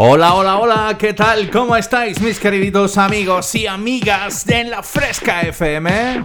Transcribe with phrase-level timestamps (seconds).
[0.00, 1.50] Hola, hola, hola, ¿qué tal?
[1.50, 6.24] ¿Cómo estáis mis queridos amigos y amigas de la Fresca FM?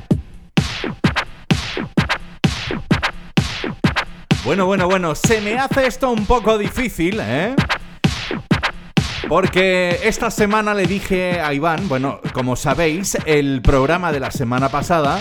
[4.45, 7.55] Bueno, bueno, bueno, se me hace esto un poco difícil, ¿eh?
[9.27, 14.69] Porque esta semana le dije a Iván, bueno, como sabéis, el programa de la semana
[14.69, 15.19] pasada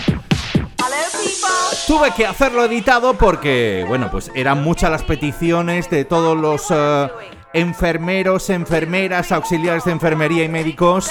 [1.87, 7.09] tuve que hacerlo editado porque, bueno, pues eran muchas las peticiones de todos los eh,
[7.53, 11.09] enfermeros, enfermeras, auxiliares de enfermería y médicos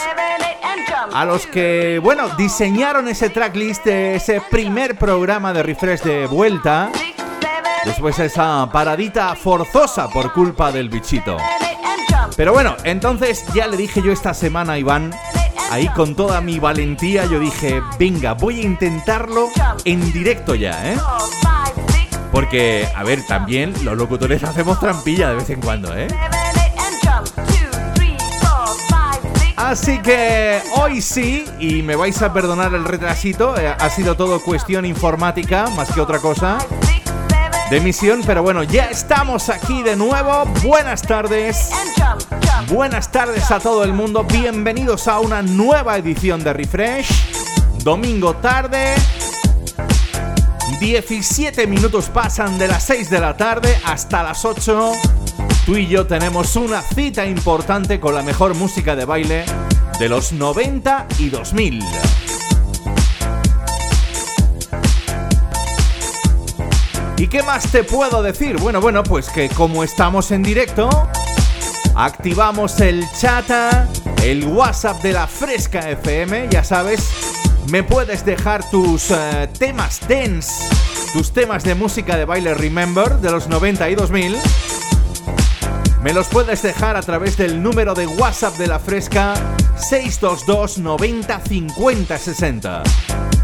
[1.13, 6.91] a los que, bueno, diseñaron ese tracklist de ese primer programa de refresh de vuelta.
[7.85, 11.37] Después esa paradita forzosa por culpa del bichito.
[12.37, 15.13] Pero bueno, entonces ya le dije yo esta semana a Iván,
[15.71, 19.49] ahí con toda mi valentía, yo dije, venga, voy a intentarlo
[19.85, 20.97] en directo ya, ¿eh?
[22.33, 26.09] Porque, a ver, también los locutores hacemos trampilla de vez en cuando, ¿eh?
[29.57, 34.41] Así que hoy sí, y me vais a perdonar el retrasito, eh, ha sido todo
[34.41, 36.59] cuestión informática más que otra cosa
[37.73, 40.45] de emisión, pero bueno, ya estamos aquí de nuevo.
[40.63, 41.71] Buenas tardes.
[42.69, 44.25] Buenas tardes a todo el mundo.
[44.25, 47.09] Bienvenidos a una nueva edición de Refresh.
[47.83, 48.95] Domingo tarde.
[50.83, 54.91] 17 minutos pasan de las 6 de la tarde hasta las 8.
[55.65, 59.45] Tú y yo tenemos una cita importante con la mejor música de baile
[60.01, 61.85] de los 90 y 2000.
[67.17, 68.57] ¿Y qué más te puedo decir?
[68.59, 70.91] Bueno, bueno, pues que como estamos en directo,
[71.95, 73.49] activamos el chat,
[74.21, 77.32] el WhatsApp de la Fresca FM, ya sabes,
[77.71, 80.69] me puedes dejar tus eh, temas dance,
[81.13, 84.37] tus temas de música de baile Remember de los 90 y 2000.
[86.03, 89.35] Me los puedes dejar a través del número de WhatsApp de la Fresca
[89.77, 92.83] 622 90 50 60.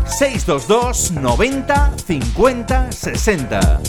[0.06, 3.81] 622 90 50 60.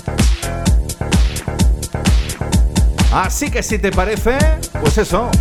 [3.12, 4.38] Así que si te parece,
[4.82, 5.32] pues eso.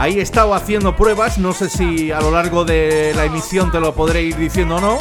[0.00, 3.80] Ahí he estado haciendo pruebas, no sé si a lo largo de la emisión te
[3.80, 4.98] lo podré ir diciendo o no.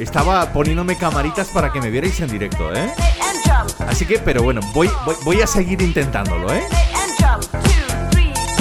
[0.00, 2.90] Estaba poniéndome camaritas para que me vierais en directo, ¿eh?
[3.86, 6.64] Así que, pero bueno, voy, voy, voy a seguir intentándolo, ¿eh?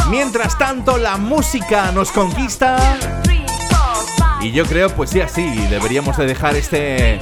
[0.09, 3.00] Mientras tanto, la música nos conquista.
[4.41, 7.22] Y yo creo, pues sí, así, deberíamos de dejar este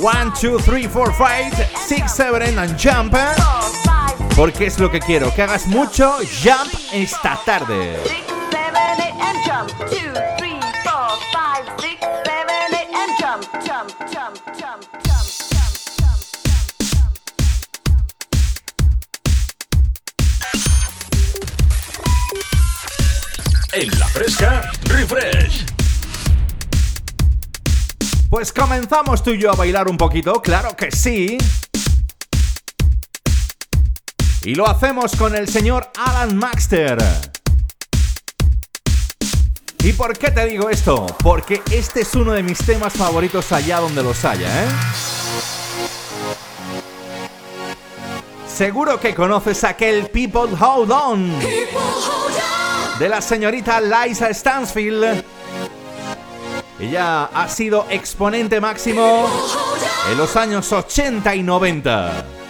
[0.00, 1.14] 1, 2, 3, 4,
[1.50, 1.56] 5,
[1.86, 3.14] 6, 7 and jump.
[4.36, 7.96] Porque es lo que quiero, que hagas mucho jump esta tarde.
[23.72, 25.64] En la fresca, refresh.
[28.28, 31.38] Pues comenzamos tú y yo a bailar un poquito, claro que sí.
[34.44, 36.98] Y lo hacemos con el señor Alan Maxter.
[39.82, 41.06] ¿Y por qué te digo esto?
[41.22, 44.68] Porque este es uno de mis temas favoritos allá donde los haya, ¿eh?
[48.46, 51.32] Seguro que conoces aquel People Hold On
[52.98, 55.24] de la señorita Liza Stansfield.
[56.78, 59.26] Ella ha sido exponente máximo
[60.10, 62.43] en los años 80 y 90.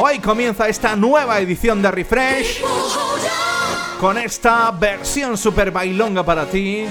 [0.00, 2.62] Hoy comienza esta nueva edición de Refresh
[4.00, 6.84] con esta versión super bailonga para ti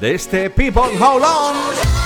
[0.00, 2.05] de este People Hold On.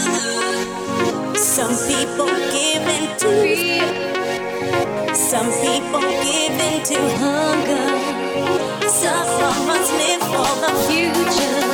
[1.51, 3.83] Some people give in to fear.
[5.13, 7.89] Some people give in to hunger.
[8.87, 11.67] Some of us live for the future.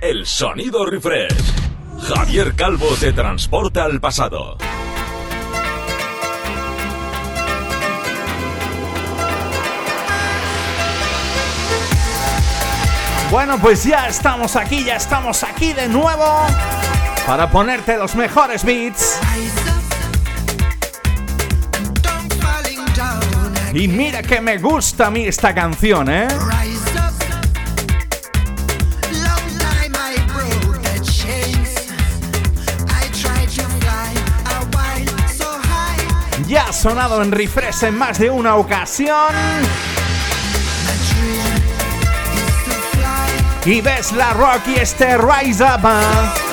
[0.00, 1.32] El sonido Refresh.
[2.02, 4.58] Javier Calvo te transporta al pasado.
[13.30, 16.46] Bueno, pues ya estamos aquí, ya estamos aquí de nuevo
[17.24, 19.20] para ponerte los mejores beats.
[23.72, 26.26] Y mira que me gusta a mí esta canción, ¿eh?
[36.80, 39.34] Sonado en refresh en más de una ocasión.
[43.66, 46.49] Y ves la Rocky este Rise Up.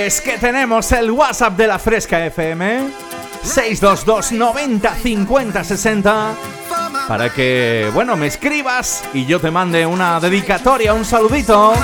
[0.00, 2.88] Sabes que tenemos el WhatsApp de la Fresca FM
[3.42, 6.34] 622 90 50 60
[7.06, 11.74] para que, bueno, me escribas y yo te mande una dedicatoria, un saludito.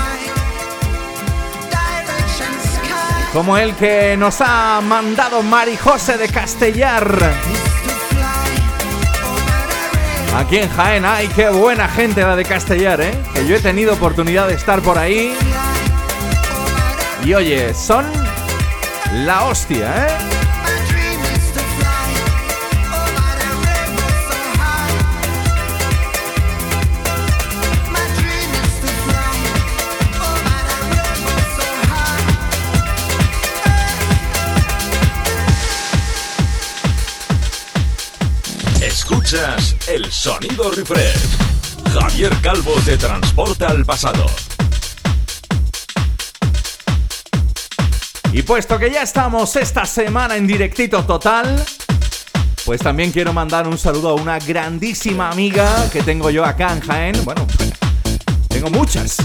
[3.34, 7.06] Como el que nos ha mandado Mari José de Castellar.
[10.36, 13.12] Aquí en Jaén, ay, qué buena gente la de Castellar, ¿eh?
[13.34, 15.34] Que yo he tenido oportunidad de estar por ahí.
[17.26, 18.06] Y oye, son
[19.12, 20.16] la hostia, ¿eh?
[38.80, 41.36] Escuchas el sonido refresh.
[41.92, 44.26] Javier Calvo te transporta al pasado.
[48.36, 51.64] Y puesto que ya estamos esta semana en directito total,
[52.66, 56.80] pues también quiero mandar un saludo a una grandísima amiga que tengo yo acá en
[56.80, 57.24] Jaén.
[57.24, 57.46] Bueno,
[58.48, 59.16] tengo muchas.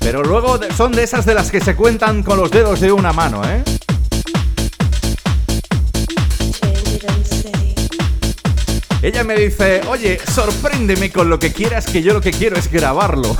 [0.00, 3.12] Pero luego son de esas de las que se cuentan con los dedos de una
[3.12, 3.62] mano, ¿eh?
[9.02, 12.70] Ella me dice, oye, sorpréndeme con lo que quieras, que yo lo que quiero es
[12.70, 13.34] grabarlo.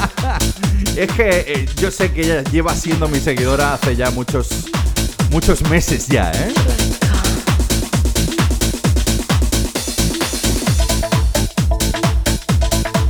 [0.96, 4.48] es que eh, yo sé que ella lleva siendo mi seguidora hace ya muchos,
[5.30, 6.54] muchos meses ya, ¿eh?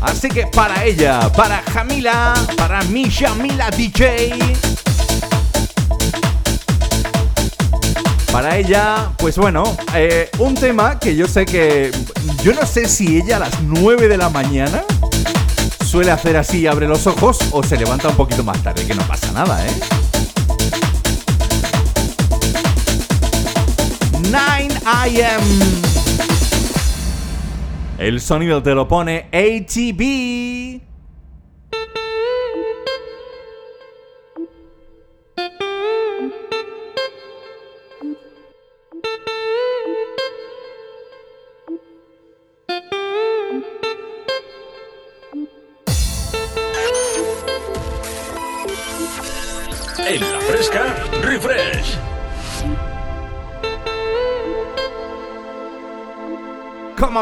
[0.00, 4.34] Así que para ella, para Jamila, para mi Jamila DJ,
[8.32, 11.90] Para ella, pues bueno, eh, un tema que yo sé que.
[12.44, 14.84] Yo no sé si ella a las 9 de la mañana
[15.84, 19.02] suele hacer así, abre los ojos o se levanta un poquito más tarde, que no
[19.02, 19.72] pasa nada, ¿eh?
[24.30, 25.44] 9 a.m.
[27.98, 30.89] El sonido te lo pone ATB.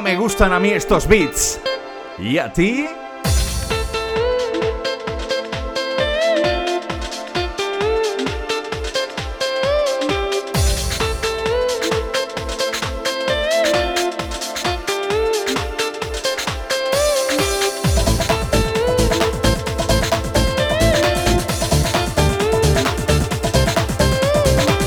[0.09, 1.61] Me gustan a mí estos beats.
[2.19, 2.89] ¿Y a ti?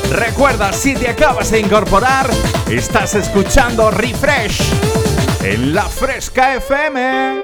[0.10, 2.28] Recuerda, si te acabas de incorporar,
[2.68, 5.01] estás escuchando Refresh
[5.44, 7.41] en la Fresca FM.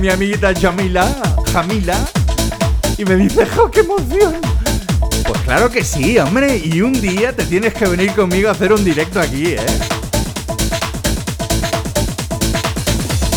[0.00, 1.06] Mi amiguita Jamila,
[1.52, 1.98] Jamila,
[2.96, 4.34] y me dice, ¡jo, qué emoción!
[5.26, 8.72] Pues claro que sí, hombre, y un día te tienes que venir conmigo a hacer
[8.72, 9.66] un directo aquí, ¿eh?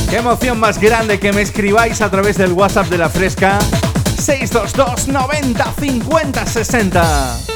[0.10, 3.60] Qué emoción más grande que me escribáis a través del WhatsApp de la Fresca
[4.18, 7.53] 622 90 50 60.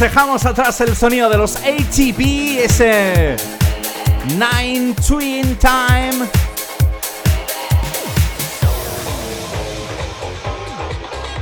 [0.00, 3.36] Dejamos atrás el sonido de los ATP, ese
[4.30, 6.26] Nine Twin Time.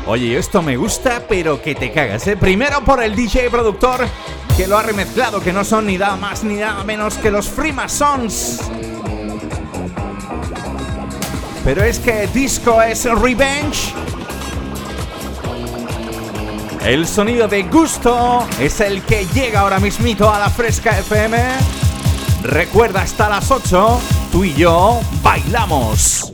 [0.07, 2.37] Oye, esto me gusta, pero que te cagas, ¿eh?
[2.37, 4.07] Primero por el DJ productor
[4.57, 7.49] que lo ha remezclado, que no son ni nada más ni nada menos que los
[7.49, 8.61] Freemasons.
[11.65, 13.95] Pero es que disco es revenge.
[16.89, 21.37] El sonido de gusto es el que llega ahora mismito a la Fresca FM.
[22.45, 24.01] Recuerda hasta las 8,
[24.33, 26.33] tú y yo bailamos.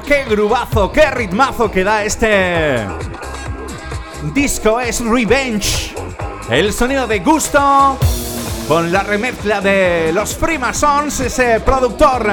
[0.00, 2.86] Qué grubazo, qué ritmazo que da este
[4.32, 5.94] disco es Revenge.
[6.48, 7.98] El sonido de gusto
[8.66, 12.26] con la remezcla de los Freemasons, ese productor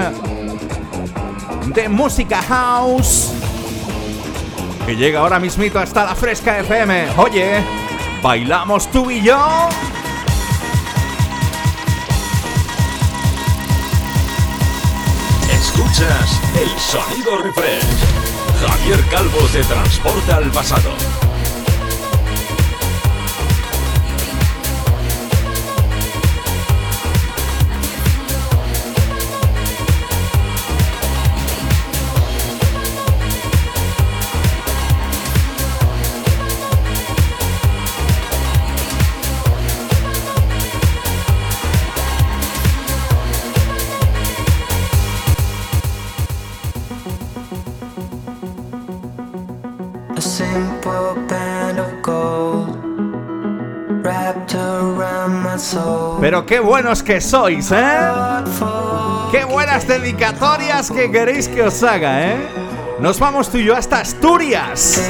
[1.65, 3.33] de música house
[4.85, 7.09] que llega ahora mismito hasta la Fresca FM.
[7.17, 7.61] Oye,
[8.23, 9.69] ¿bailamos tú y yo?
[15.51, 17.83] Escuchas el sonido refresh.
[18.59, 21.18] Javier Calvo te transporta al pasado.
[56.21, 58.09] Pero qué buenos que sois, ¿eh?
[59.31, 62.47] Qué buenas dedicatorias que queréis que os haga, ¿eh?
[62.99, 65.01] Nos vamos tú y yo hasta Asturias.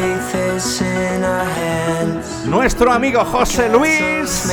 [2.46, 4.52] Nuestro amigo José Luis,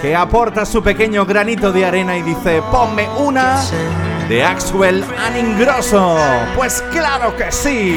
[0.00, 3.60] que aporta su pequeño granito de arena y dice, ponme una
[4.28, 6.16] de Axwell Aningroso.
[6.56, 7.96] Pues claro que sí.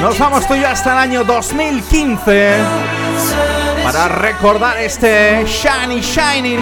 [0.00, 2.56] Nos vamos tú y yo hasta el año 2015
[3.82, 6.60] para recordar este Shiny Shining.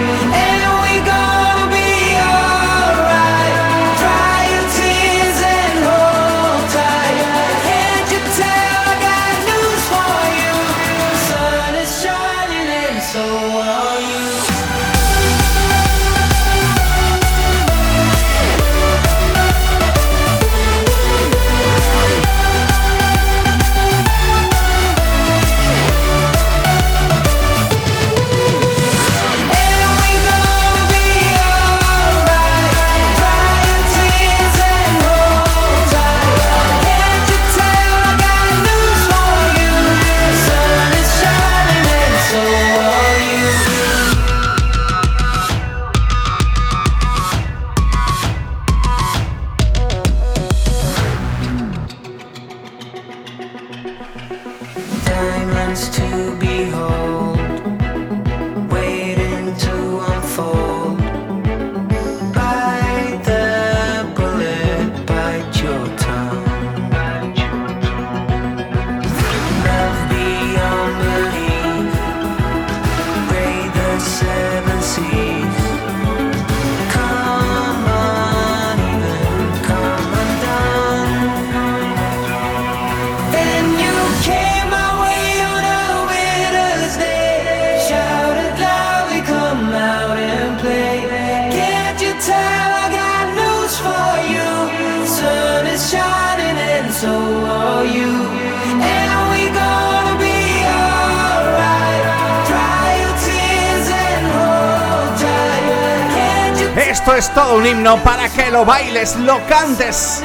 [107.15, 110.21] Es todo un himno para que lo bailes, lo cantes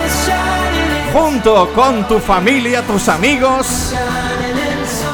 [1.13, 3.95] junto con tu familia, tus amigos,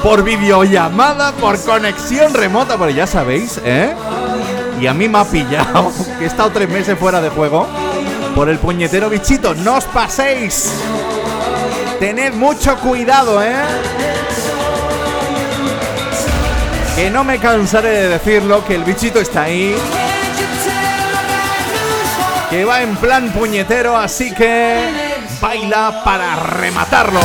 [0.03, 3.95] por videollamada, por conexión remota, pero ya sabéis, ¿eh?
[4.81, 7.67] Y a mí me ha pillado que he estado tres meses fuera de juego
[8.35, 9.55] por el puñetero bichito.
[9.55, 10.73] No os paséis.
[11.99, 13.57] Tened mucho cuidado, ¿eh?
[16.95, 19.77] Que no me cansaré de decirlo, que el bichito está ahí
[22.51, 27.21] que va en plan puñetero, así que baila para rematarlo.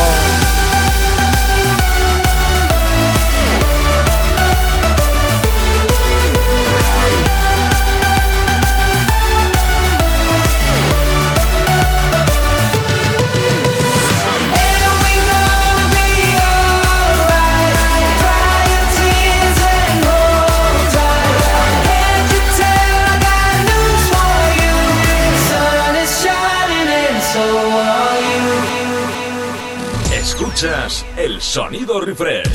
[31.54, 32.50] Sonido refresh.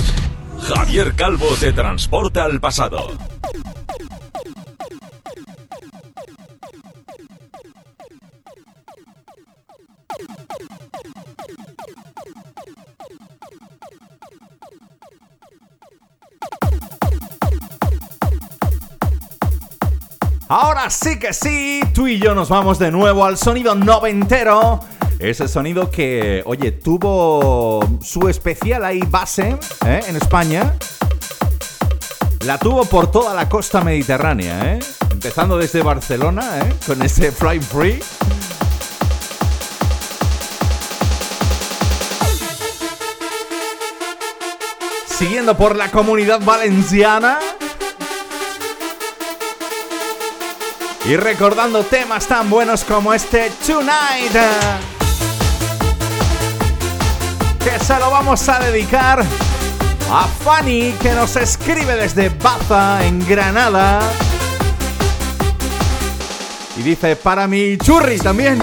[0.60, 3.12] Javier Calvo te transporta al pasado.
[20.48, 24.80] Ahora sí que sí, tú y yo nos vamos de nuevo al sonido noventero.
[25.18, 30.00] Ese sonido que, oye, tuvo su especial ahí base ¿eh?
[30.06, 30.74] en España.
[32.44, 34.78] La tuvo por toda la costa mediterránea, ¿eh?
[35.10, 36.72] empezando desde Barcelona ¿eh?
[36.86, 38.00] con ese Fly Free.
[45.08, 47.40] Siguiendo por la comunidad valenciana.
[51.04, 54.97] Y recordando temas tan buenos como este Tonight.
[57.68, 59.22] Que se lo vamos a dedicar
[60.10, 64.00] a Fanny que nos escribe desde Baza en Granada.
[66.78, 68.58] Y dice para mi churris también.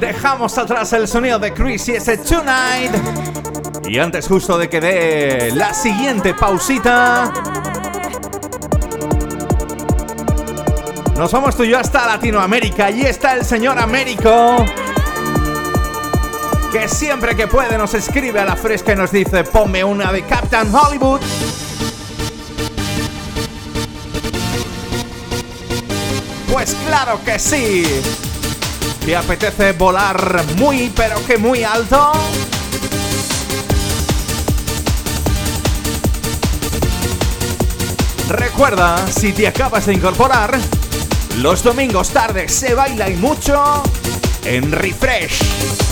[0.00, 2.92] Dejamos atrás el sonido de Chris y ese Tonight.
[3.84, 7.32] Y antes justo de que dé la siguiente pausita,
[11.16, 12.86] nos vamos tú y yo hasta Latinoamérica.
[12.86, 14.56] Allí está el señor Américo.
[16.72, 20.22] Que siempre que puede nos escribe a la fresca y nos dice, ponme una de
[20.22, 21.20] Captain Hollywood.
[26.56, 27.84] Pues claro que sí.
[29.04, 32.12] ¿Te apetece volar muy pero que muy alto?
[38.30, 40.58] Recuerda, si te acabas de incorporar,
[41.40, 43.82] los domingos tarde se baila y mucho
[44.46, 45.85] en Refresh.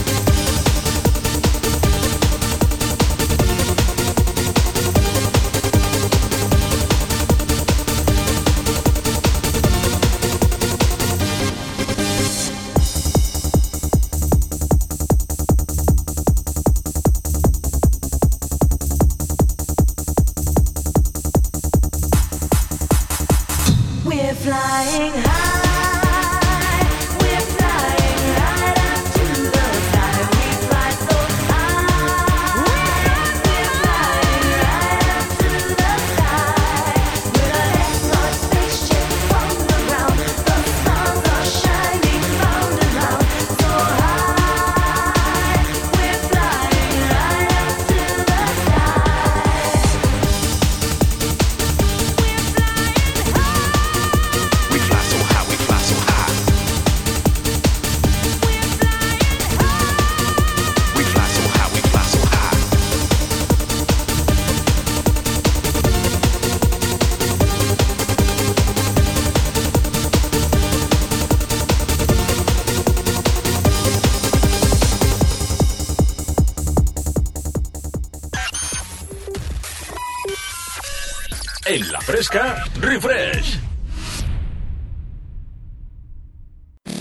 [82.94, 83.58] Refresh.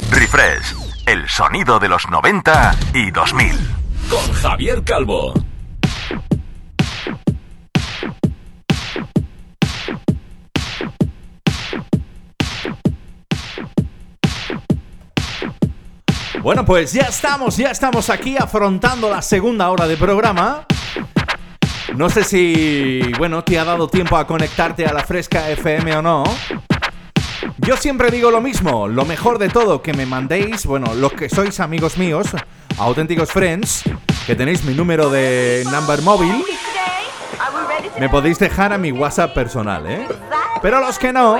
[0.09, 0.75] Refresh,
[1.05, 3.55] el sonido de los 90 y 2000.
[4.09, 5.33] Con Javier Calvo.
[16.41, 20.65] Bueno, pues ya estamos, ya estamos aquí afrontando la segunda hora de programa.
[21.95, 26.01] No sé si, bueno, te ha dado tiempo a conectarte a la Fresca FM o
[26.01, 26.23] no.
[27.59, 31.29] Yo siempre digo lo mismo, lo mejor de todo que me mandéis, bueno, los que
[31.29, 32.27] sois amigos míos,
[32.77, 33.83] auténticos friends,
[34.25, 36.43] que tenéis mi número de number móvil,
[37.99, 40.07] me podéis dejar a mi WhatsApp personal, ¿eh?
[40.61, 41.37] Pero los que no,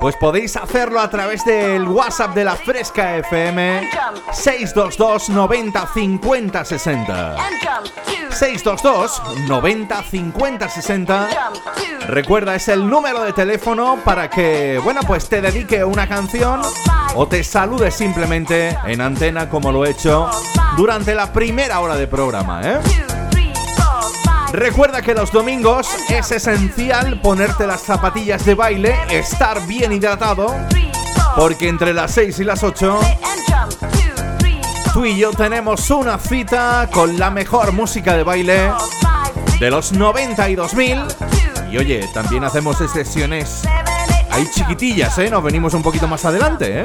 [0.00, 3.88] pues podéis hacerlo a través del WhatsApp de la Fresca FM
[4.32, 7.36] 622 90 50 60.
[8.30, 11.28] 622 90 50 60.
[12.08, 16.60] Recuerda, es el número de teléfono para que, bueno, pues te dedique una canción
[17.14, 20.30] o te salude simplemente en antena como lo he hecho
[20.76, 22.78] durante la primera hora de programa, ¿eh?
[24.52, 30.54] Recuerda que los domingos es esencial ponerte las zapatillas de baile, estar bien hidratado,
[31.36, 32.98] porque entre las 6 y las 8
[34.96, 38.72] tú y yo tenemos una cita con la mejor música de baile
[39.60, 41.02] de los 90 y 2000.
[41.70, 43.62] Y oye, también hacemos sesiones
[44.30, 45.28] ahí chiquitillas, ¿eh?
[45.28, 46.84] Nos venimos un poquito más adelante, ¿eh?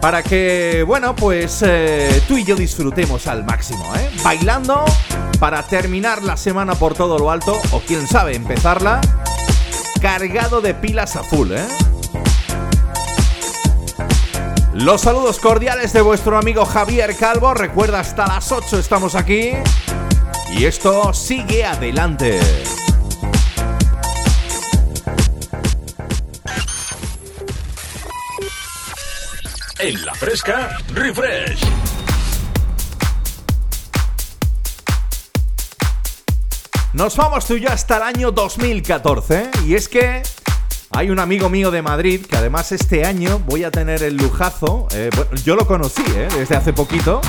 [0.00, 4.10] Para que, bueno, pues eh, tú y yo disfrutemos al máximo, ¿eh?
[4.22, 4.84] Bailando
[5.40, 9.00] para terminar la semana por todo lo alto, o quién sabe, empezarla
[10.00, 11.66] cargado de pilas a full, ¿eh?
[14.74, 17.52] Los saludos cordiales de vuestro amigo Javier Calvo.
[17.52, 19.52] Recuerda, hasta las 8 estamos aquí.
[20.52, 22.38] Y esto sigue adelante.
[29.80, 31.60] En la fresca, refresh.
[36.92, 39.50] Nos vamos tú y yo hasta el año 2014.
[39.66, 40.22] Y es que
[40.90, 44.88] hay un amigo mío de Madrid que además este año voy a tener el lujazo.
[44.92, 45.10] eh,
[45.44, 47.20] yo lo conocí eh, desde hace poquito.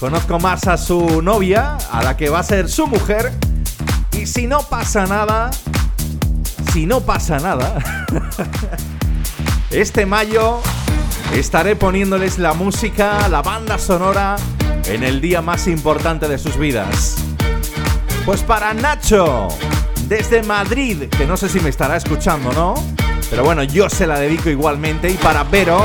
[0.00, 3.32] Conozco más a su novia, a la que va a ser su mujer.
[4.18, 5.52] Y si no pasa nada,
[6.72, 7.78] si no pasa nada,
[9.72, 10.60] este mayo
[11.34, 14.36] estaré poniéndoles la música, la banda sonora
[14.86, 17.16] en el día más importante de sus vidas.
[18.26, 19.48] Pues para Nacho,
[20.08, 22.74] desde Madrid, que no sé si me estará escuchando, ¿no?
[23.30, 25.08] Pero bueno, yo se la dedico igualmente.
[25.10, 25.82] Y para Vero,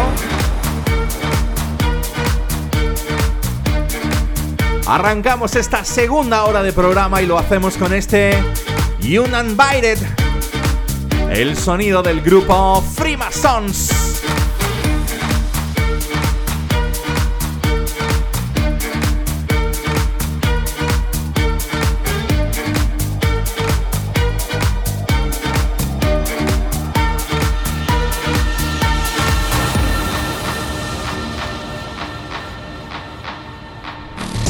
[4.85, 8.38] arrancamos esta segunda hora de programa y lo hacemos con este
[8.99, 9.97] Uninvited,
[11.31, 13.91] el sonido del grupo Freemasons.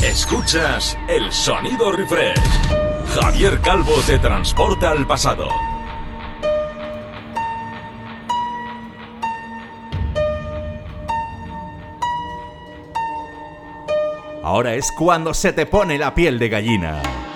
[0.01, 2.39] Escuchas el sonido refresh.
[3.13, 5.49] Javier Calvo te transporta al pasado.
[14.57, 17.26] Ahora es cuando se te pone la piel de gallina.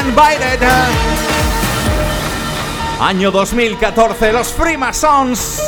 [0.00, 0.58] Uninvited.
[3.00, 5.62] Año 2014, los Freemasons.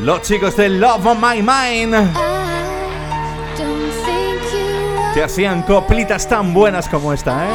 [0.00, 1.94] Los chicos de Love on My Mind.
[5.12, 7.52] Te hacían coplitas tan buenas como esta, ¿eh?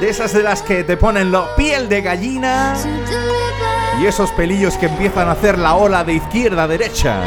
[0.00, 2.74] De esas de las que te ponen la piel de gallina
[4.00, 7.20] y esos pelillos que empiezan a hacer la ola de izquierda a derecha.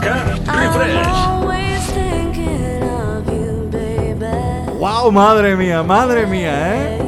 [0.00, 1.34] Refresh.
[4.78, 5.10] ¡Wow!
[5.12, 6.98] Madre mía, madre mía, ¿eh?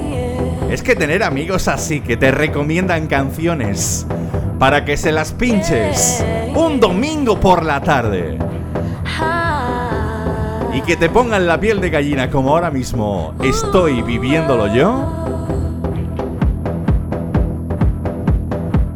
[0.70, 4.07] Es que tener amigos así que te recomiendan canciones
[4.59, 6.24] para que se las pinches
[6.55, 8.39] un domingo por la tarde
[10.72, 15.12] y que te pongan la piel de gallina como ahora mismo estoy viviéndolo yo.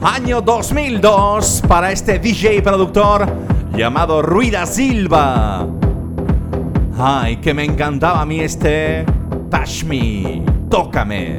[0.03, 5.67] Año 2002 para este DJ productor llamado Ruida Silva.
[6.99, 9.05] Ay, que me encantaba a mí este
[9.51, 11.39] Touch Me, tócame.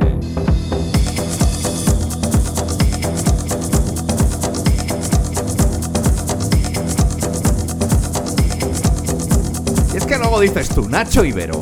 [9.94, 11.60] Es que luego dices tú, Nacho Ibero,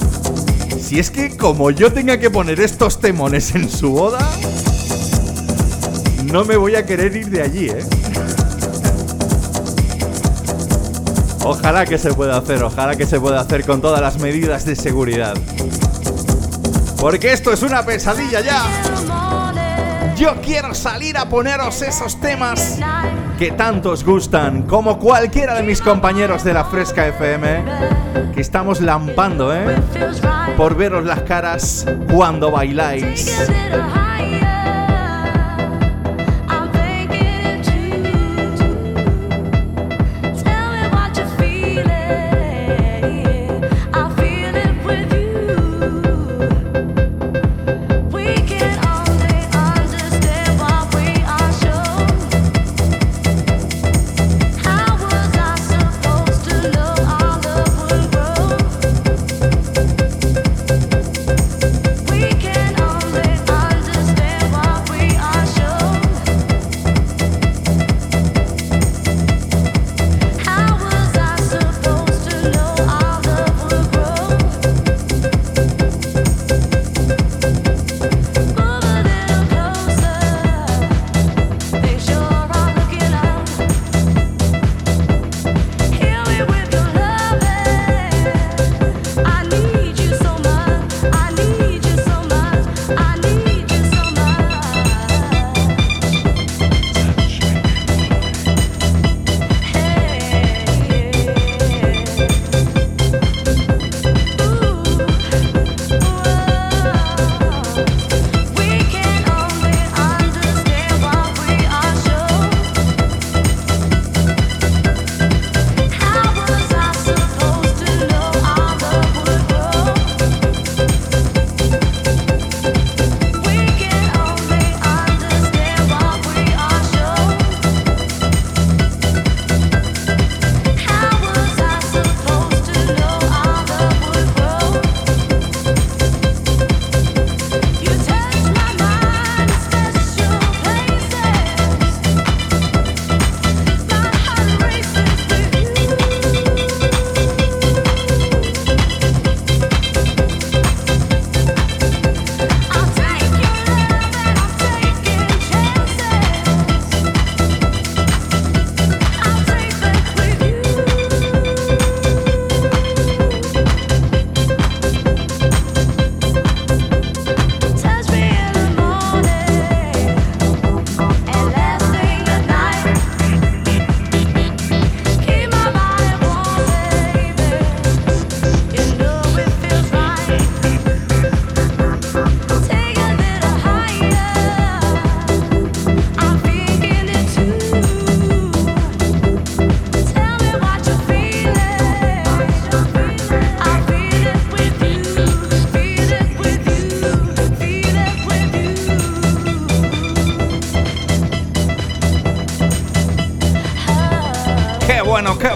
[0.80, 4.20] si es que como yo tenga que poner estos temones en su boda,
[6.32, 7.98] no me voy a querer ir de allí, ¿eh?
[11.49, 14.75] Ojalá que se pueda hacer, ojalá que se pueda hacer con todas las medidas de
[14.75, 15.33] seguridad.
[17.01, 18.65] Porque esto es una pesadilla ya.
[20.15, 22.77] Yo quiero salir a poneros esos temas
[23.39, 27.63] que tanto os gustan, como cualquiera de mis compañeros de la Fresca FM,
[28.35, 29.75] que estamos lampando, ¿eh?
[30.55, 31.83] Por veros las caras
[32.13, 33.27] cuando bailáis.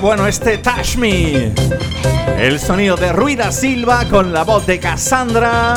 [0.03, 1.53] Bueno, este Touch Me.
[2.37, 5.75] El sonido de Ruida Silva con la voz de Cassandra.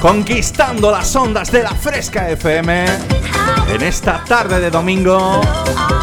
[0.00, 2.84] Conquistando las ondas de la Fresca FM
[3.74, 5.40] en esta tarde de domingo.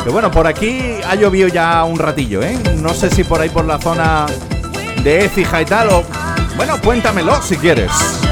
[0.04, 2.60] Que bueno, por aquí ha llovido ya un ratillo, ¿eh?
[2.82, 4.26] No sé si por ahí por la zona
[5.02, 5.88] de Écija y tal.
[6.58, 8.25] Bueno, cuéntamelo si quieres.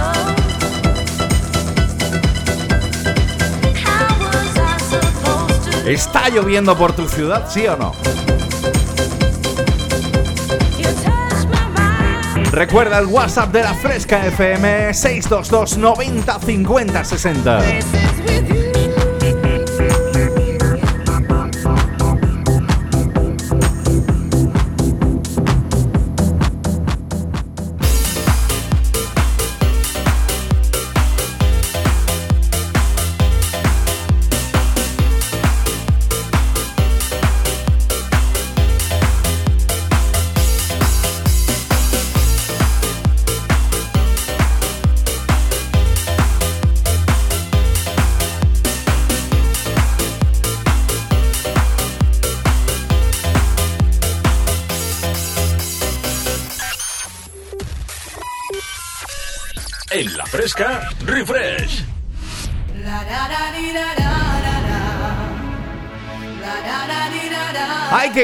[5.86, 7.92] ¿Está lloviendo por tu ciudad, sí o no?
[12.52, 17.62] Recuerda el WhatsApp de la Fresca FM 622 90 50 60.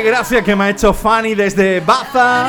[0.10, 2.48] Gracia que me ha hecho Fanny desde Baza,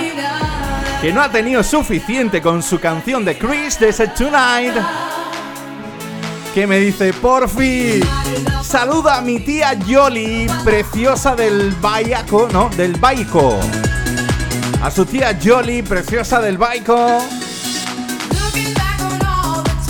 [1.02, 4.72] que no ha tenido suficiente con su canción de Chris de ese Tonight.
[6.54, 8.00] Que me dice, porfi,
[8.62, 12.70] saluda a mi tía Yoli, preciosa del Baico, ¿no?
[12.70, 13.60] Del Baico.
[14.82, 17.18] A su tía Yoli, preciosa del Baico.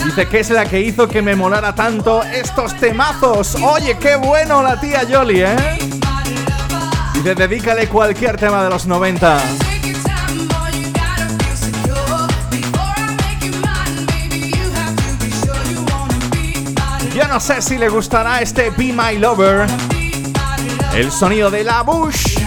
[0.04, 3.54] Dice que es la que hizo que me molara tanto estos temazos.
[3.62, 5.89] Oye, qué bueno la tía Yoli, ¿eh?
[7.22, 9.38] Dice, dedícale cualquier tema de los 90.
[17.14, 19.66] Yo no sé si le gustará este Be My Lover.
[20.94, 22.39] El sonido de la Bush.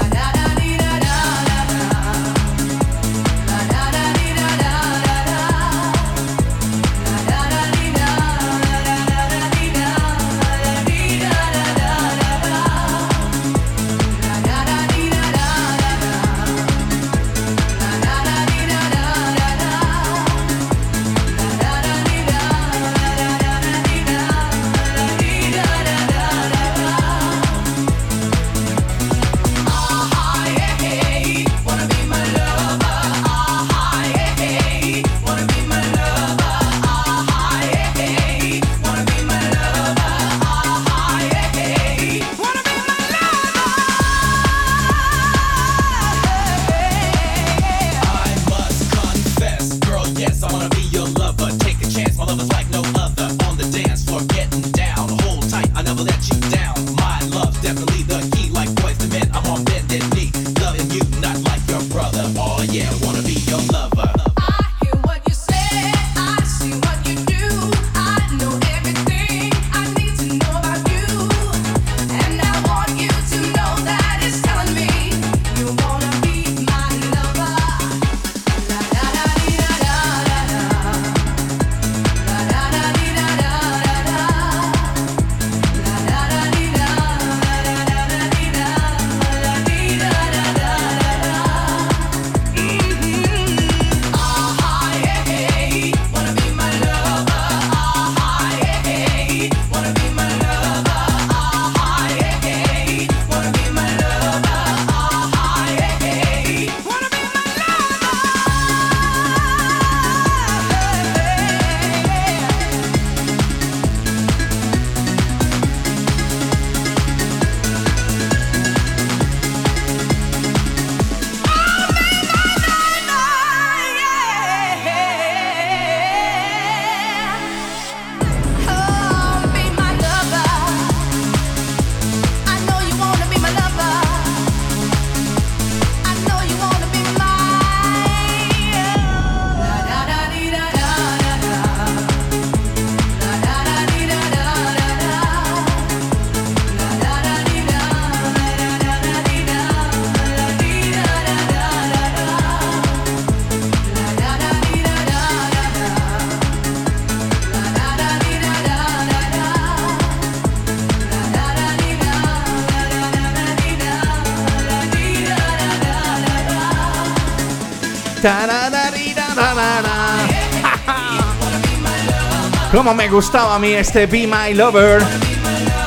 [172.74, 175.00] Como me gustaba a mí este Be My Lover.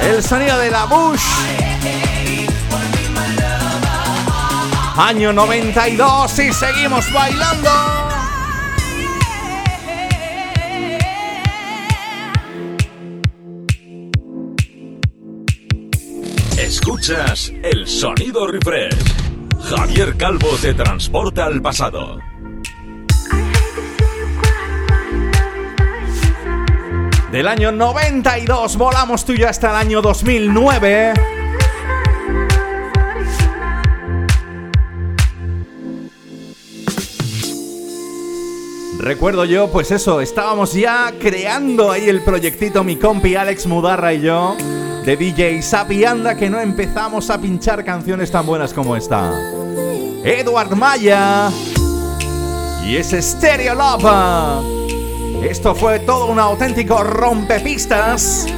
[0.03, 1.21] El sonido de la Bush.
[4.97, 7.71] Año 92 y seguimos bailando.
[16.57, 18.95] Escuchas el sonido refresh.
[19.61, 22.36] Javier Calvo te transporta al pasado.
[27.37, 31.13] Del año 92 volamos tú y yo hasta el año 2009.
[39.01, 44.23] Recuerdo yo, pues eso, estábamos ya creando ahí el proyectito mi compi Alex Mudarra y
[44.23, 44.57] yo
[45.05, 49.31] de DJ Sapi Anda que no empezamos a pinchar canciones tan buenas como esta.
[50.25, 51.51] Edward Maya
[52.83, 54.76] y ese Stereo Love.
[55.47, 58.49] Esto fue todo un auténtico rompepistas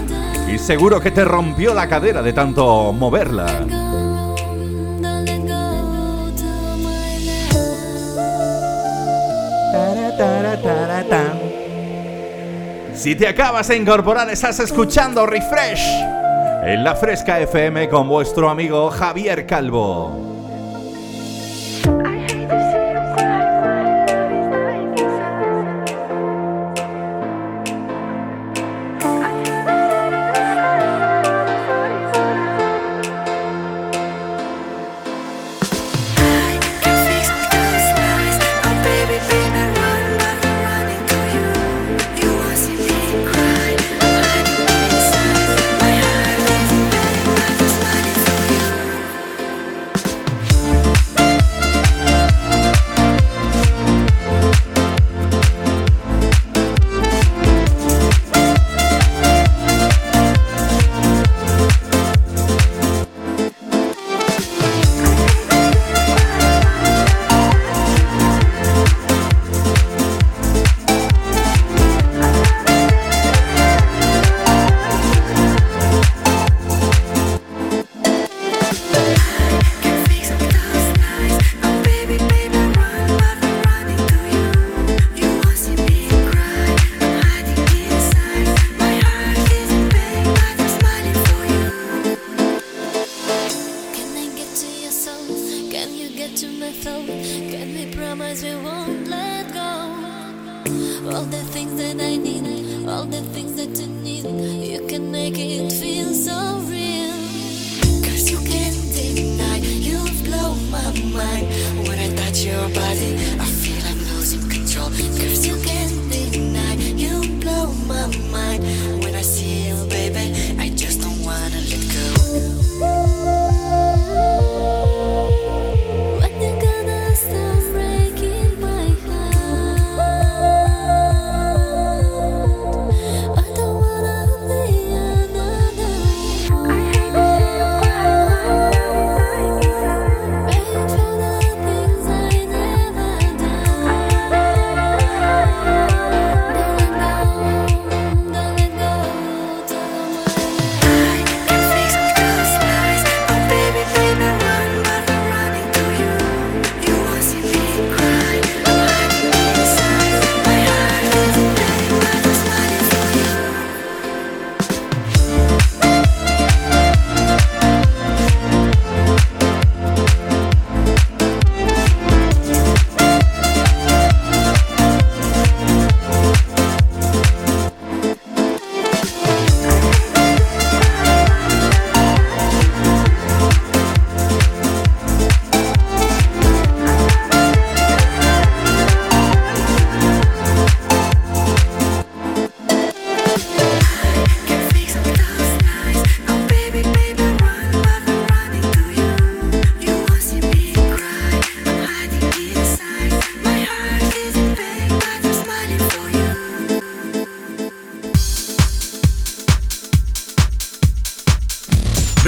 [0.50, 3.46] y seguro que te rompió la cadera de tanto moverla.
[12.94, 15.84] Si te acabas de incorporar, estás escuchando Refresh
[16.64, 20.37] en la Fresca FM con vuestro amigo Javier Calvo.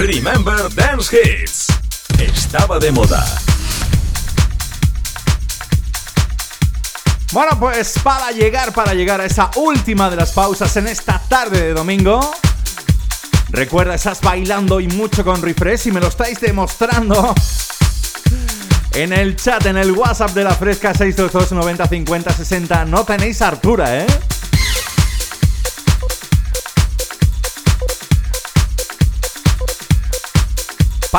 [0.01, 1.67] Remember Dance Hits.
[2.17, 3.23] Estaba de moda.
[7.31, 11.61] Bueno, pues para llegar, para llegar a esa última de las pausas en esta tarde
[11.61, 12.19] de domingo.
[13.49, 17.35] Recuerda, estás bailando y mucho con refresh y me lo estáis demostrando.
[18.93, 23.41] En el chat, en el WhatsApp de la Fresca 622 90 50 60 no tenéis
[23.43, 24.07] Artura, ¿eh?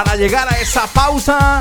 [0.05, 1.61] Para llegar a esa pausa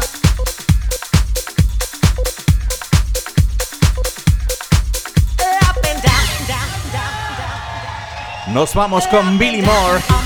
[8.48, 10.20] Nos vamos con Billy Moore.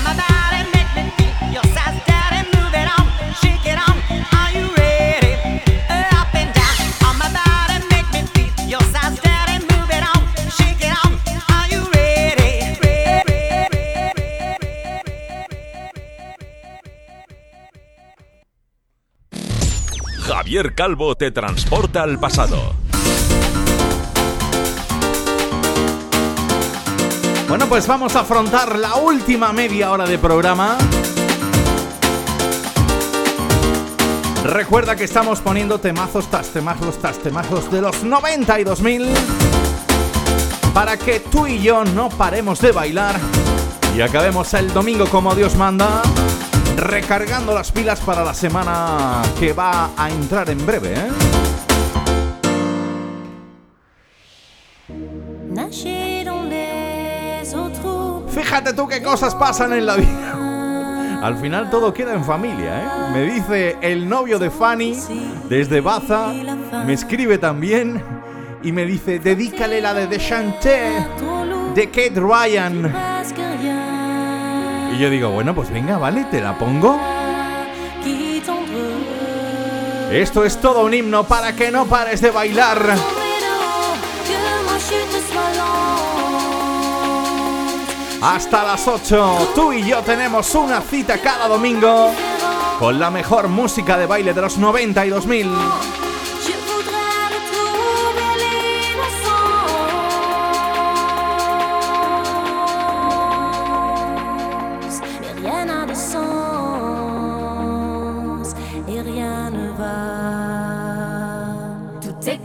[20.56, 22.72] Calvo te transporta al pasado.
[27.46, 30.78] Bueno, pues vamos a afrontar la última media hora de programa.
[34.44, 39.08] Recuerda que estamos poniendo temazos tras temazos temazos de los 90 y 2000
[40.72, 43.16] para que tú y yo no paremos de bailar
[43.94, 46.02] y acabemos el domingo como Dios manda,
[46.76, 51.08] recargando las pilas para la semana que va a entrar en breve, ¿eh?
[58.28, 61.20] Fíjate tú qué cosas pasan en la vida.
[61.22, 62.88] Al final todo queda en familia, ¿eh?
[63.12, 64.94] Me dice el novio de Fanny
[65.48, 68.02] desde Baza, me escribe también
[68.62, 71.06] y me dice, dedícale la de Chanté
[71.74, 72.92] de Kate Ryan.
[74.96, 76.98] Y yo digo, bueno, pues venga, vale, te la pongo.
[80.10, 82.96] Esto es todo un himno para que no pares de bailar.
[88.22, 92.12] Hasta las 8, tú y yo tenemos una cita cada domingo
[92.78, 95.04] con la mejor música de baile de los 90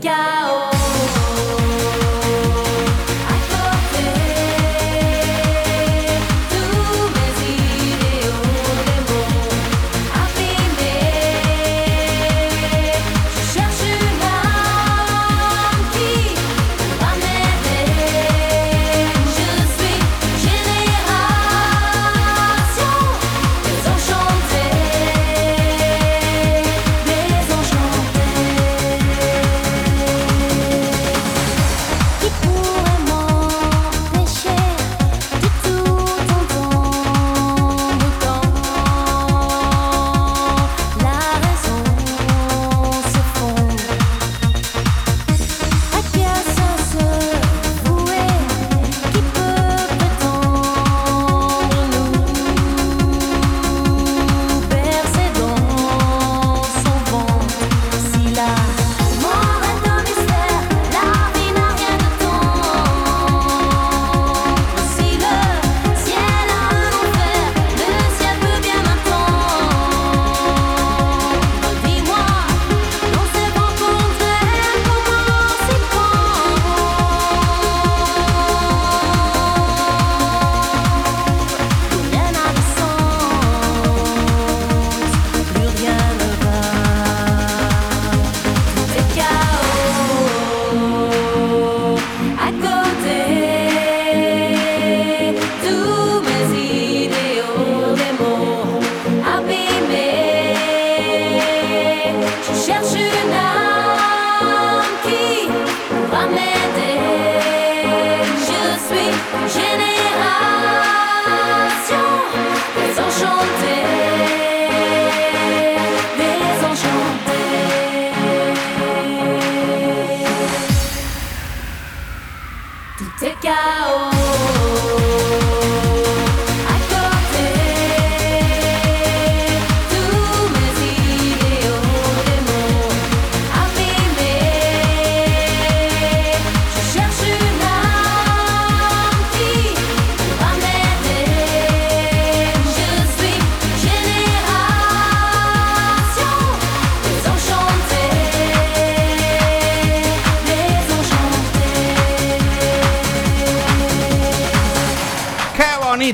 [0.02, 0.51] y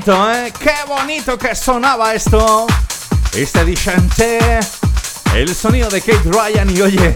[0.05, 0.45] 2000.
[0.45, 0.53] ¿eh?
[0.59, 2.67] Qué bonito que sonaba esto.
[3.33, 4.59] Este Dichanté
[5.35, 7.15] El sonido de Kate Ryan y oye,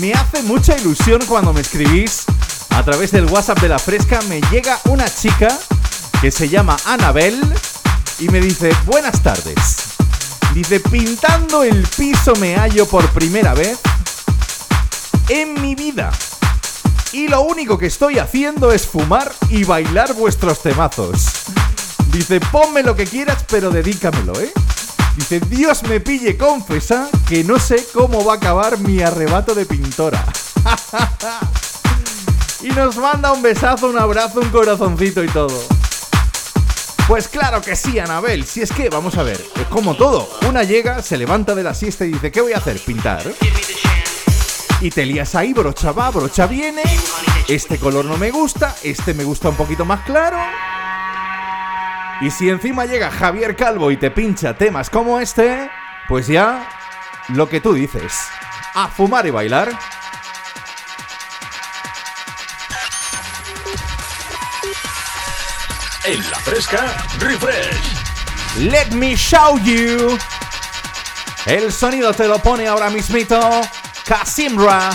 [0.00, 2.24] me hace mucha ilusión cuando me escribís
[2.70, 4.20] a través del WhatsApp de la fresca.
[4.28, 5.56] Me llega una chica
[6.20, 7.40] que se llama Anabel
[8.18, 9.76] y me dice, buenas tardes.
[10.54, 13.78] Dice, pintando el piso me hallo por primera vez
[15.28, 16.10] en mi vida.
[17.12, 21.26] Y lo único que estoy haciendo es fumar y bailar vuestros temazos.
[22.12, 24.52] Dice, ponme lo que quieras, pero dedícamelo, ¿eh?
[25.16, 29.64] Dice, Dios me pille confesa que no sé cómo va a acabar mi arrebato de
[29.64, 30.24] pintora.
[32.62, 35.62] y nos manda un besazo, un abrazo, un corazoncito y todo.
[37.06, 38.44] Pues claro que sí, Anabel.
[38.44, 40.28] Si es que, vamos a ver, es como todo.
[40.48, 42.78] Una llega, se levanta de la siesta y dice, ¿qué voy a hacer?
[42.80, 43.22] Pintar.
[44.80, 46.82] Y te lías ahí, brocha va, brocha viene.
[47.46, 50.38] Este color no me gusta, este me gusta un poquito más claro.
[52.20, 55.70] Y si encima llega Javier Calvo y te pincha temas como este,
[56.06, 56.68] pues ya
[57.28, 58.14] lo que tú dices.
[58.74, 59.70] A fumar y bailar.
[66.04, 68.00] En la fresca, refresh.
[68.58, 70.18] Let me show you.
[71.46, 73.62] El sonido te lo pone ahora mismito
[74.04, 74.90] Kasimra.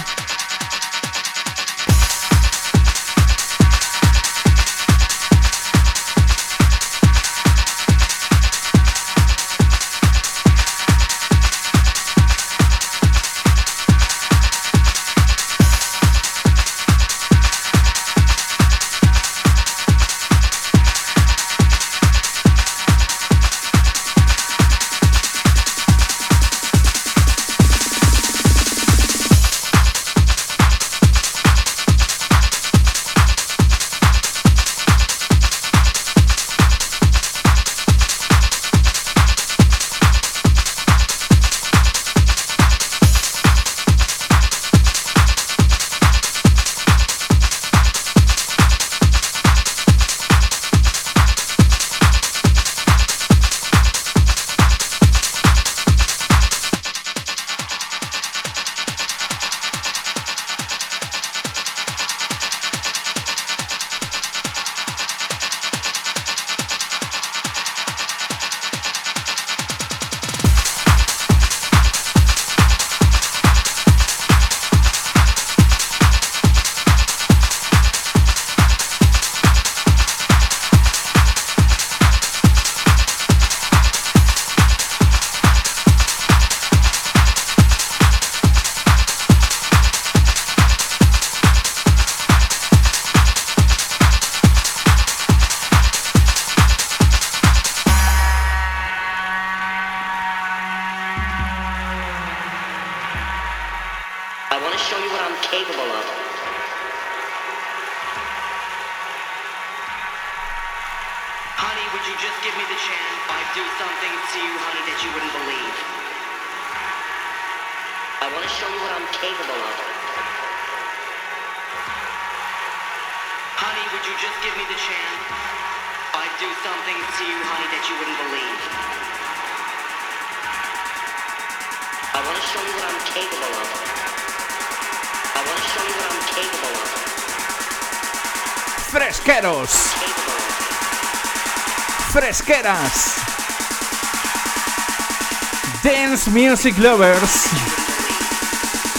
[145.83, 147.47] Dance Music Lovers.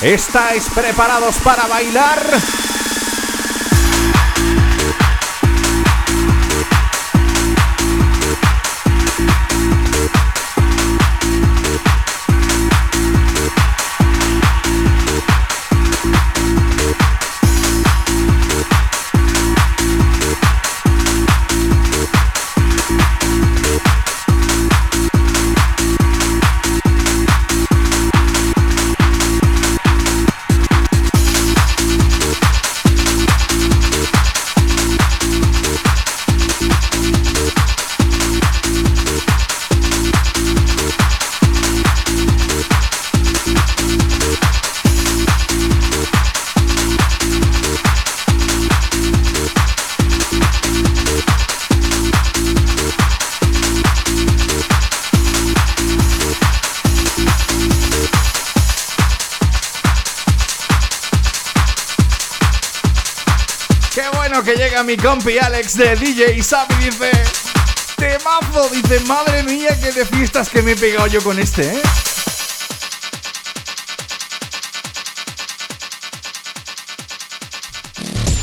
[0.03, 2.19] ¿Estáis preparados para bailar?
[63.97, 67.11] Qué bueno que llega mi compi Alex de DJ Sabi dice.
[67.97, 71.83] Temazo, dice, madre mía, qué de fiestas que me he pegado yo con este, ¿eh?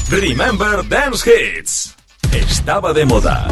[0.10, 1.94] Remember Dance Hits.
[2.32, 3.46] Estaba de moda.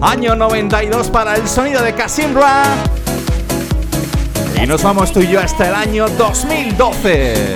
[0.00, 2.93] Año 92 para el sonido de Casimra.
[4.62, 7.54] Y nos vamos tú y yo hasta el año 2012.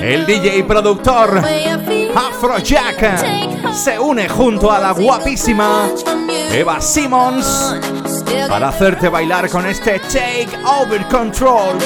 [0.00, 1.42] El DJ productor
[2.38, 5.88] Afrojack se une junto a la guapísima
[6.52, 7.74] Eva Simmons
[8.48, 11.76] para hacerte bailar con este Take Over Control.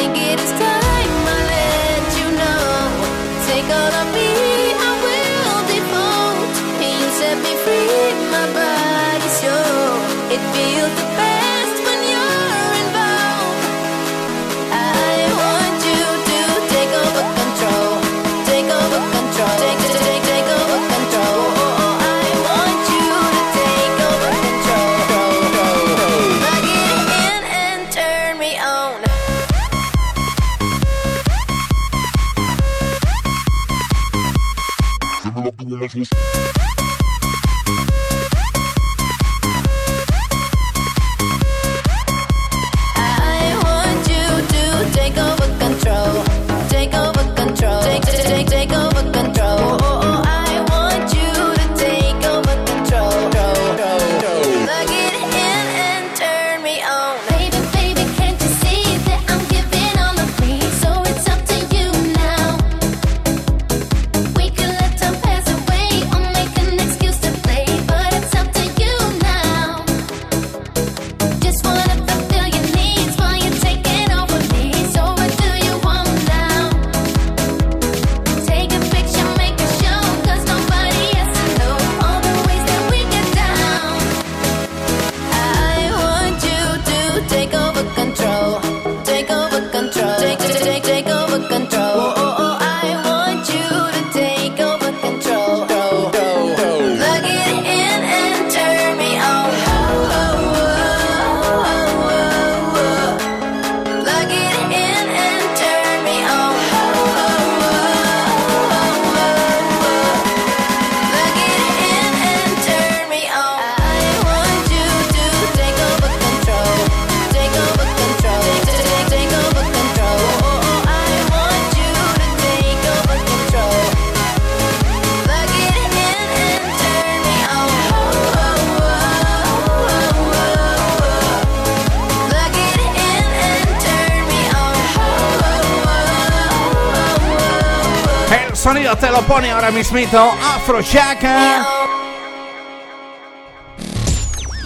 [139.03, 140.17] Te lo pone ahora mismito
[140.55, 141.27] Afrojack.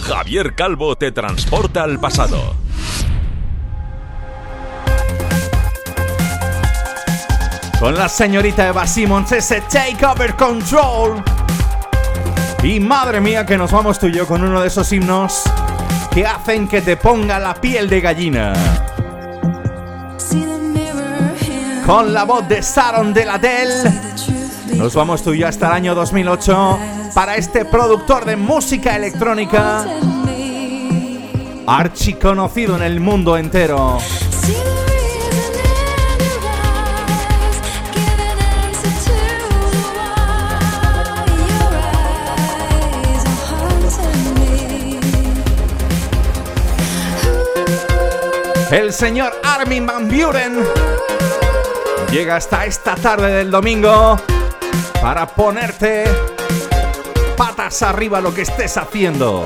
[0.03, 2.53] Javier Calvo te transporta al pasado.
[7.79, 11.23] Con la señorita Eva Simmons, ese Takeover Control.
[12.61, 15.41] Y madre mía que nos vamos tú y yo con uno de esos himnos
[16.11, 18.53] que hacen que te ponga la piel de gallina.
[21.87, 23.39] Con la voz de Sharon de la
[24.75, 26.79] Nos vamos tú y yo hasta el año 2008
[27.13, 29.85] para este productor de música electrónica
[31.65, 33.97] archiconocido en el mundo entero.
[48.71, 50.59] El señor Armin Van Buren
[52.11, 54.17] llega hasta esta tarde del domingo
[55.01, 56.05] para ponerte
[57.35, 59.45] patas arriba lo que estés haciendo.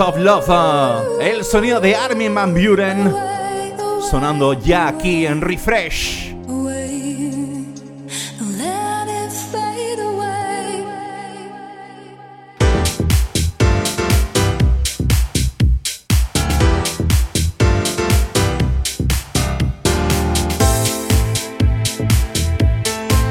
[0.00, 1.20] Of Love.
[1.20, 3.14] El sonido de Armin Van Buren
[4.10, 6.34] sonando ya aquí en Refresh.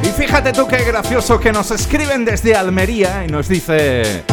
[0.03, 4.28] Y fíjate tú qué gracioso que nos escriben desde Almería y nos dice...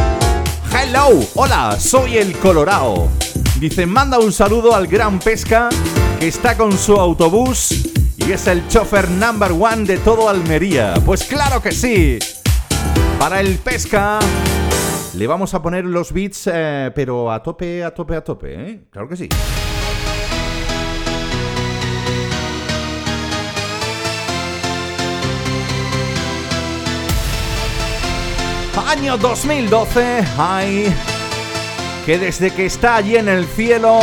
[0.88, 3.08] Hello, hola, soy el Colorado.
[3.58, 5.68] Dice, manda un saludo al Gran Pesca
[6.20, 10.94] que está con su autobús y es el chofer number one de todo Almería.
[11.04, 12.20] Pues claro que sí.
[13.18, 14.20] Para el Pesca
[15.14, 18.84] le vamos a poner los beats, eh, pero a tope, a tope, a tope, ¿eh?
[18.88, 19.28] Claro que sí.
[28.86, 30.94] Año 2012, ay,
[32.06, 33.98] que desde que está allí en el cielo,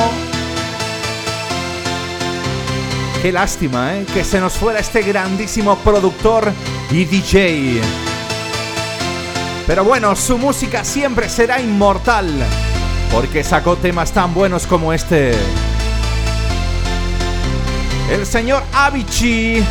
[3.22, 4.06] qué lástima, ¿eh?
[4.14, 6.52] que se nos fuera este grandísimo productor
[6.92, 7.82] y DJ.
[9.66, 12.30] Pero bueno, su música siempre será inmortal,
[13.10, 15.32] porque sacó temas tan buenos como este.
[18.12, 19.64] El señor Avicii.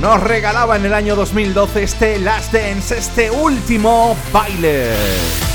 [0.00, 5.49] Nos regalaba en el año 2012 este Last Dance, este último baile.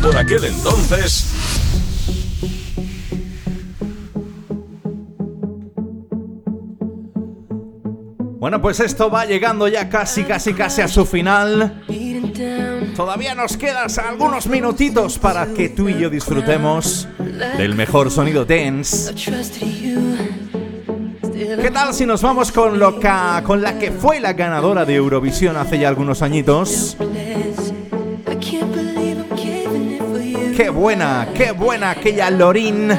[0.00, 1.26] Por aquel entonces.
[8.38, 11.84] Bueno, pues esto va llegando ya casi, casi, casi a su final.
[12.96, 17.06] Todavía nos quedan algunos minutitos para que tú y yo disfrutemos
[17.56, 19.14] del mejor sonido dance.
[21.60, 22.98] ¿Qué tal si nos vamos con, lo
[23.44, 26.96] con la que fue la ganadora de Eurovisión hace ya algunos añitos?
[30.56, 32.92] Qué buena, qué buena aquella Lorin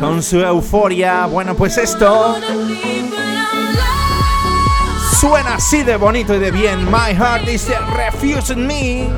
[0.00, 1.26] con su euforia.
[1.26, 2.36] Bueno, pues esto
[5.20, 6.84] suena así de bonito y de bien.
[6.90, 9.08] My heart is refusing me.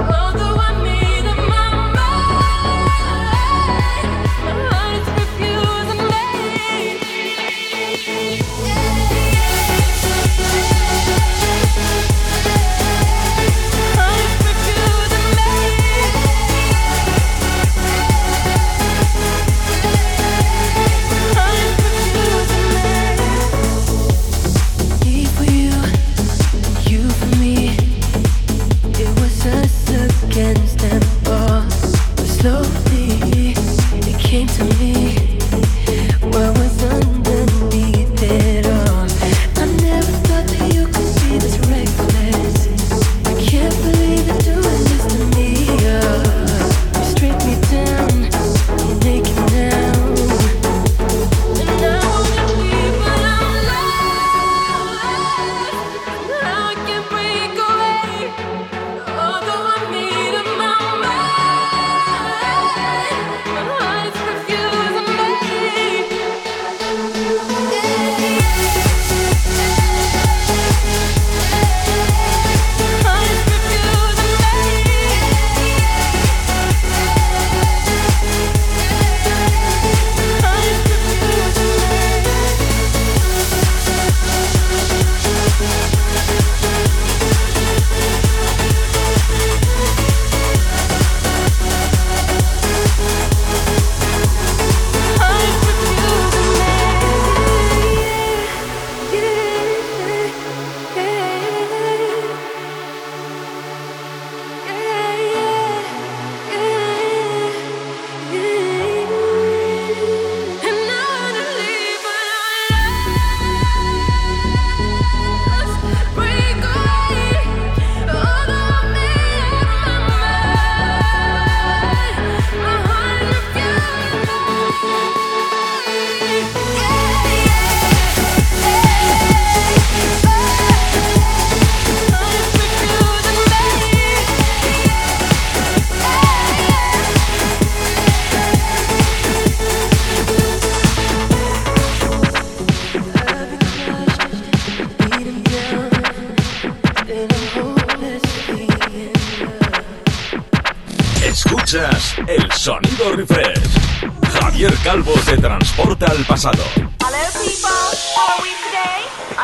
[154.84, 156.62] Calvo te transporta al pasado.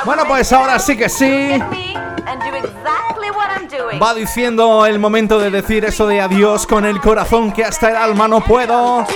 [0.04, 1.58] Bueno, pues ahora sí que sí.
[4.02, 7.96] Va diciendo el momento de decir eso de adiós con el corazón que hasta el
[7.96, 9.06] alma no puedo.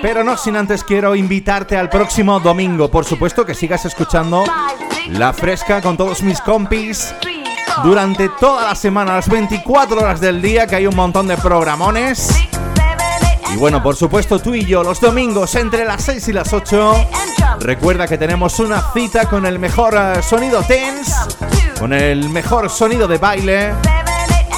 [0.00, 2.90] Pero no sin antes quiero invitarte al próximo domingo.
[2.90, 4.44] Por supuesto que sigas escuchando
[5.08, 7.14] La Fresca con todos mis compis
[7.84, 12.47] durante toda la semana, las 24 horas del día, que hay un montón de programones.
[13.52, 17.08] Y bueno, por supuesto tú y yo los domingos entre las 6 y las 8.
[17.60, 21.12] Recuerda que tenemos una cita con el mejor eh, sonido tense,
[21.78, 23.74] con el mejor sonido de baile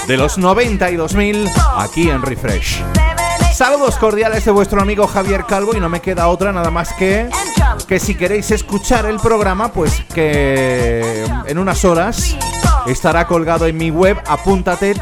[0.06, 2.82] de los 90 y 2000 aquí en Refresh.
[3.54, 7.28] Saludos cordiales de vuestro amigo Javier Calvo y no me queda otra nada más que
[7.86, 12.36] que si queréis escuchar el programa, pues que en unas horas
[12.86, 14.94] estará colgado en mi web, apúntate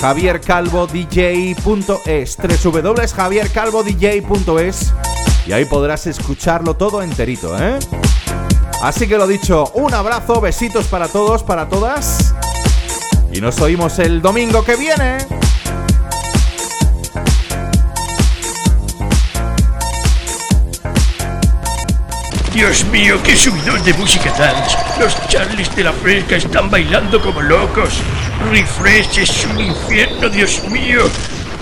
[0.00, 4.94] www.javiercalvodj.es www.javiercalvodj.es
[5.46, 7.78] y ahí podrás escucharlo todo enterito, ¿eh?
[8.82, 12.34] Así que lo dicho, un abrazo, besitos para todos, para todas.
[13.32, 15.18] Y nos oímos el domingo que viene.
[22.54, 24.76] Dios mío, qué subidón de música dance.
[24.98, 28.00] Los Charlies de la Fresca están bailando como locos.
[28.48, 31.02] Refresh es un infierno, Dios mío.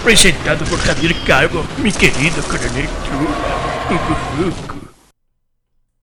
[0.04, 4.77] Presentado por Javier Calvo, mi querido coronel Trula.